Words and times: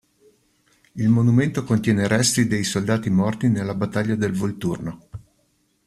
Il 0.93 1.09
monumento 1.09 1.63
contiene 1.63 2.07
resti 2.07 2.47
dei 2.47 2.63
soldati 2.63 3.11
morti 3.11 3.49
nella 3.49 3.75
battaglia 3.75 4.15
del 4.15 4.31
Volturno. 4.33 5.07